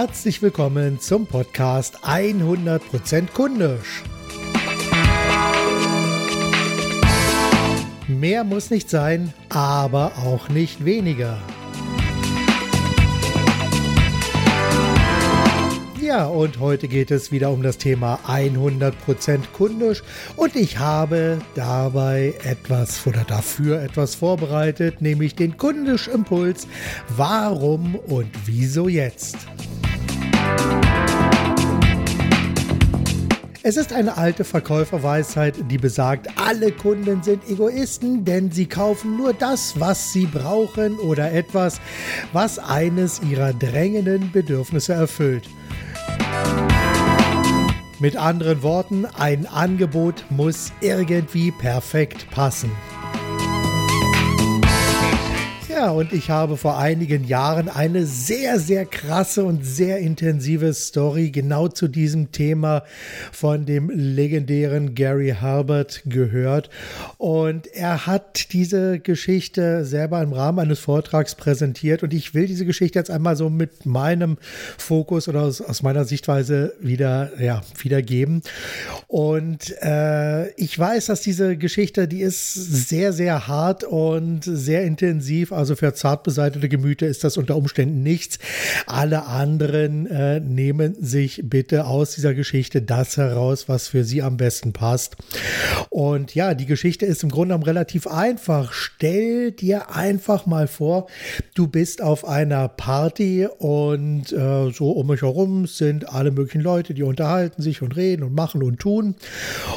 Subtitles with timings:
[0.00, 4.04] Herzlich willkommen zum Podcast 100% kundisch.
[8.06, 11.42] Mehr muss nicht sein, aber auch nicht weniger.
[16.00, 18.92] Ja, und heute geht es wieder um das Thema 100%
[19.52, 20.04] kundisch
[20.36, 26.68] und ich habe dabei etwas oder dafür etwas vorbereitet, nämlich den kundisch Impuls.
[27.16, 29.36] Warum und wieso jetzt?
[33.64, 39.32] Es ist eine alte Verkäuferweisheit, die besagt, alle Kunden sind Egoisten, denn sie kaufen nur
[39.32, 41.80] das, was sie brauchen oder etwas,
[42.32, 45.48] was eines ihrer drängenden Bedürfnisse erfüllt.
[47.98, 52.70] Mit anderen Worten, ein Angebot muss irgendwie perfekt passen.
[55.78, 61.30] Ja, und ich habe vor einigen Jahren eine sehr, sehr krasse und sehr intensive Story
[61.30, 62.82] genau zu diesem Thema
[63.30, 66.68] von dem legendären Gary Herbert gehört.
[67.16, 72.02] Und er hat diese Geschichte selber im Rahmen eines Vortrags präsentiert.
[72.02, 74.36] Und ich will diese Geschichte jetzt einmal so mit meinem
[74.78, 78.42] Fokus oder aus, aus meiner Sichtweise wieder, ja, wiedergeben.
[79.06, 85.52] Und äh, ich weiß, dass diese Geschichte, die ist sehr, sehr hart und sehr intensiv.
[85.52, 88.38] Also also für zart beseitete Gemüter ist das unter Umständen nichts.
[88.86, 94.38] Alle anderen äh, nehmen sich bitte aus dieser Geschichte das heraus, was für sie am
[94.38, 95.16] besten passt.
[95.90, 98.72] Und ja, die Geschichte ist im Grunde genommen relativ einfach.
[98.72, 101.06] Stell dir einfach mal vor,
[101.54, 106.94] du bist auf einer Party und äh, so um mich herum sind alle möglichen Leute,
[106.94, 109.16] die unterhalten sich und reden und machen und tun.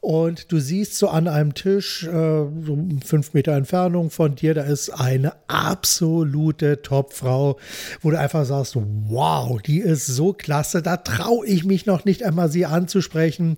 [0.00, 4.62] Und du siehst so an einem Tisch, äh, so fünf Meter Entfernung von dir, da
[4.62, 5.34] ist eine
[5.74, 7.58] absolute Topfrau,
[8.00, 12.22] wo du einfach sagst, wow, die ist so klasse, da traue ich mich noch nicht
[12.22, 13.56] einmal sie anzusprechen,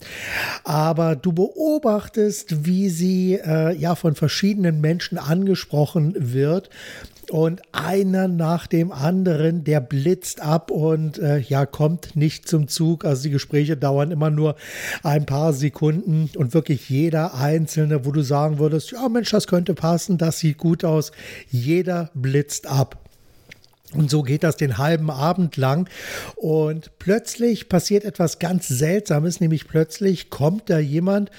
[0.65, 6.71] aber du beobachtest, wie sie äh, ja von verschiedenen Menschen angesprochen wird
[7.31, 13.04] und einer nach dem anderen, der blitzt ab und äh, ja, kommt nicht zum Zug.
[13.04, 14.56] Also die Gespräche dauern immer nur
[15.03, 19.75] ein paar Sekunden und wirklich jeder einzelne, wo du sagen würdest, ja Mensch, das könnte
[19.75, 21.12] passen, das sieht gut aus,
[21.50, 22.98] jeder blitzt ab.
[23.94, 25.88] Und so geht das den halben Abend lang.
[26.34, 31.31] Und plötzlich passiert etwas ganz Seltsames, nämlich plötzlich kommt da jemand,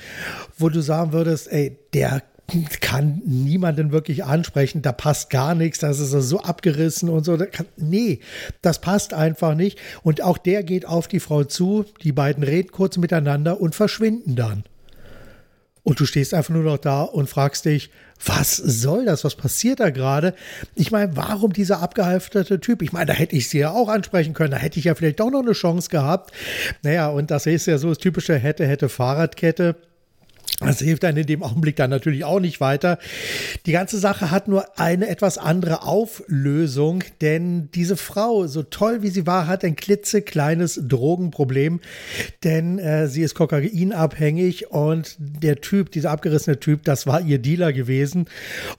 [0.58, 2.24] wo du sagen würdest, ey, der
[2.80, 7.38] kann niemanden wirklich ansprechen, da passt gar nichts, das ist so abgerissen und so.
[7.76, 8.20] nee,
[8.62, 9.80] das passt einfach nicht.
[10.04, 14.36] Und auch der geht auf die Frau zu, die beiden reden kurz miteinander und verschwinden
[14.36, 14.64] dann.
[15.84, 17.92] Und du stehst einfach nur noch da und fragst dich,
[18.26, 19.24] was soll das?
[19.24, 20.34] Was passiert da gerade?
[20.76, 22.82] Ich meine, warum dieser abgehalfterte Typ?
[22.82, 24.52] Ich meine, da hätte ich sie ja auch ansprechen können.
[24.52, 26.34] Da hätte ich ja vielleicht doch noch eine Chance gehabt.
[26.84, 29.78] Naja, und das ist ja so das typische hätte, hätte Fahrradkette.
[30.60, 32.98] Das hilft einem in dem Augenblick dann natürlich auch nicht weiter.
[33.68, 39.10] Die ganze Sache hat nur eine etwas andere Auflösung, denn diese Frau, so toll wie
[39.10, 41.80] sie war, hat ein klitzekleines Drogenproblem,
[42.44, 47.72] denn äh, sie ist kokainabhängig und der Typ, dieser abgerissene Typ, das war ihr Dealer
[47.72, 48.26] gewesen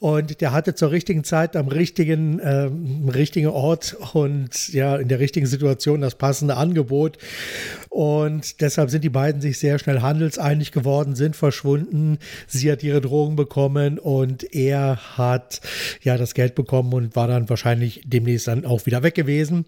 [0.01, 2.71] und der hatte zur richtigen Zeit am richtigen, äh,
[3.09, 7.19] richtigen Ort und ja, in der richtigen Situation das passende Angebot
[7.89, 12.19] und deshalb sind die beiden sich sehr schnell handelseinig geworden, sind verschwunden verschwunden.
[12.47, 15.61] Sie hat ihre Drogen bekommen und er hat
[16.03, 19.67] ja das Geld bekommen und war dann wahrscheinlich demnächst dann auch wieder weg gewesen.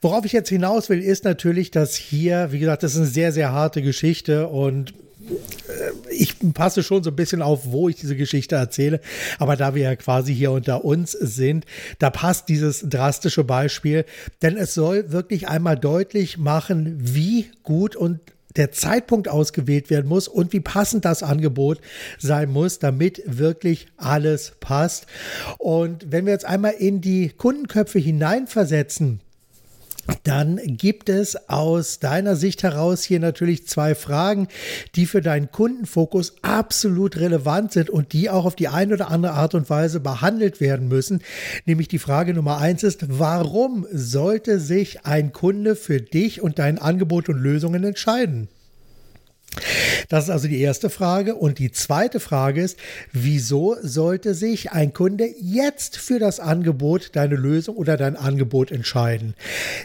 [0.00, 3.32] Worauf ich jetzt hinaus will, ist natürlich, dass hier, wie gesagt, das ist eine sehr,
[3.32, 4.94] sehr harte Geschichte und
[5.28, 9.00] äh, ich passe schon so ein bisschen auf, wo ich diese Geschichte erzähle.
[9.38, 11.66] Aber da wir ja quasi hier unter uns sind,
[11.98, 14.04] da passt dieses drastische Beispiel.
[14.42, 18.20] Denn es soll wirklich einmal deutlich machen, wie gut und
[18.56, 21.80] der Zeitpunkt ausgewählt werden muss und wie passend das Angebot
[22.18, 25.06] sein muss, damit wirklich alles passt.
[25.58, 29.20] Und wenn wir jetzt einmal in die Kundenköpfe hineinversetzen,
[30.24, 34.48] dann gibt es aus deiner Sicht heraus hier natürlich zwei Fragen,
[34.94, 39.32] die für deinen Kundenfokus absolut relevant sind und die auch auf die eine oder andere
[39.32, 41.22] Art und Weise behandelt werden müssen.
[41.64, 46.78] Nämlich die Frage Nummer eins ist, warum sollte sich ein Kunde für dich und dein
[46.78, 48.48] Angebot und Lösungen entscheiden?
[50.08, 51.34] Das ist also die erste Frage.
[51.34, 52.78] Und die zweite Frage ist,
[53.12, 59.34] wieso sollte sich ein Kunde jetzt für das Angebot, deine Lösung oder dein Angebot entscheiden?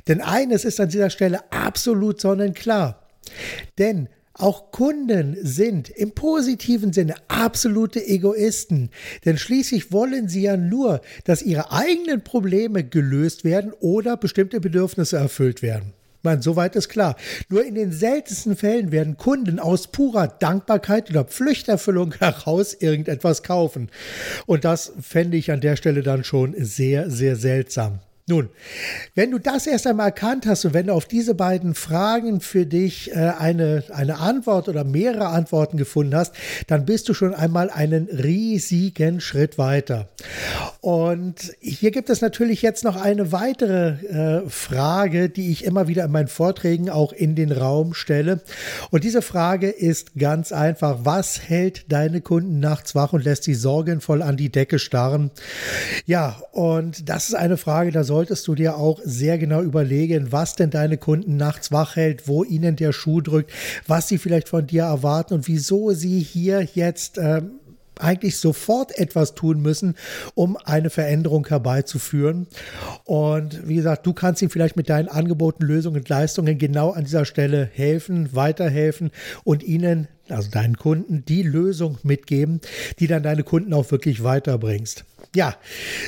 [0.07, 3.07] Denn eines ist an dieser Stelle absolut sonnenklar.
[3.77, 8.89] Denn auch Kunden sind im positiven Sinne absolute Egoisten,
[9.25, 15.17] denn schließlich wollen sie ja nur, dass ihre eigenen Probleme gelöst werden oder bestimmte Bedürfnisse
[15.17, 15.94] erfüllt werden.
[16.23, 17.15] Meine, soweit ist klar.
[17.50, 23.89] Nur in den seltensten Fällen werden Kunden aus purer Dankbarkeit oder Pflichterfüllung heraus irgendetwas kaufen.
[24.45, 28.00] Und das fände ich an der Stelle dann schon sehr, sehr seltsam.
[28.27, 28.50] Nun,
[29.15, 32.65] wenn du das erst einmal erkannt hast und wenn du auf diese beiden Fragen für
[32.65, 36.33] dich äh, eine, eine Antwort oder mehrere Antworten gefunden hast,
[36.67, 40.07] dann bist du schon einmal einen riesigen Schritt weiter.
[40.81, 46.05] Und hier gibt es natürlich jetzt noch eine weitere äh, Frage, die ich immer wieder
[46.05, 48.41] in meinen Vorträgen auch in den Raum stelle.
[48.89, 50.99] Und diese Frage ist ganz einfach.
[51.03, 55.31] Was hält deine Kunden nachts wach und lässt sie sorgenvoll an die Decke starren?
[56.05, 60.31] Ja, und das ist eine Frage, da soll solltest du dir auch sehr genau überlegen,
[60.31, 63.51] was denn deine Kunden nachts wach hält, wo ihnen der Schuh drückt,
[63.87, 67.41] was sie vielleicht von dir erwarten und wieso sie hier jetzt äh,
[68.01, 69.95] eigentlich sofort etwas tun müssen,
[70.36, 72.48] um eine Veränderung herbeizuführen.
[73.06, 77.03] Und wie gesagt, du kannst ihnen vielleicht mit deinen Angeboten, Lösungen und Leistungen genau an
[77.03, 79.12] dieser Stelle helfen, weiterhelfen
[79.44, 82.62] und ihnen also deinen Kunden, die Lösung mitgeben,
[83.00, 85.06] die dann deine Kunden auch wirklich weiterbringst.
[85.33, 85.56] Ja,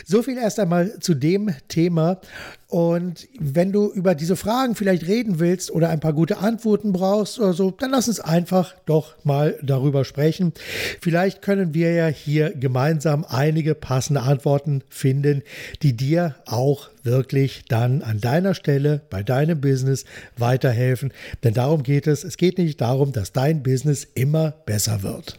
[0.06, 2.20] so viel erst einmal zu dem Thema.
[2.68, 7.40] Und wenn du über diese Fragen vielleicht reden willst oder ein paar gute Antworten brauchst
[7.40, 10.54] oder so, dann lass uns einfach doch mal darüber sprechen.
[11.00, 15.44] Vielleicht können wir ja hier gemeinsam einige passende Antworten finden,
[15.84, 20.06] die dir auch wirklich dann an deiner Stelle bei deinem Business
[20.38, 21.14] weiterhelfen.
[21.44, 22.24] Denn darum geht es.
[22.24, 25.38] Es geht nicht darum, dass dein Business immer besser wird.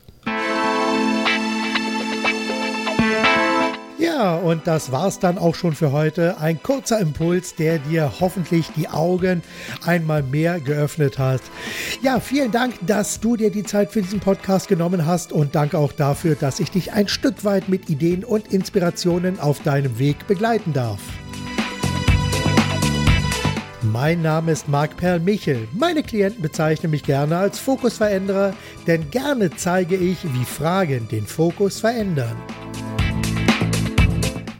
[3.99, 6.38] Ja, und das war's dann auch schon für heute.
[6.38, 9.43] Ein kurzer Impuls, der dir hoffentlich die Augen
[9.84, 11.40] einmal mehr geöffnet hat.
[12.02, 15.78] Ja, vielen Dank, dass du dir die Zeit für diesen Podcast genommen hast und danke
[15.78, 20.26] auch dafür, dass ich dich ein Stück weit mit Ideen und Inspirationen auf deinem Weg
[20.26, 21.00] begleiten darf.
[23.92, 25.69] Mein Name ist Marc Perl Michel.
[25.75, 28.54] Meine Klienten bezeichnen mich gerne als Fokusveränderer,
[28.86, 32.36] denn gerne zeige ich, wie Fragen den Fokus verändern.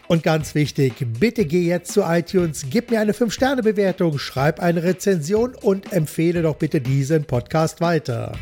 [0.09, 5.55] Und ganz wichtig, bitte geh jetzt zu iTunes, gib mir eine 5-Sterne-Bewertung, schreib eine Rezension
[5.55, 8.33] und empfehle doch bitte diesen Podcast weiter.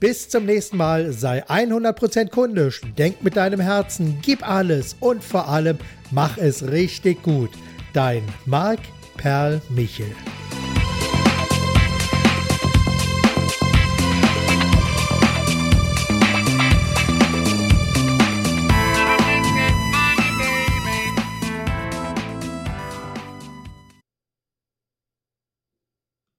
[0.00, 5.48] Bis zum nächsten Mal, sei 100% kundisch, denk mit deinem Herzen, gib alles und vor
[5.48, 5.76] allem
[6.10, 7.50] mach es richtig gut.
[7.92, 8.80] Dein Marc
[9.18, 10.10] Perl Michel.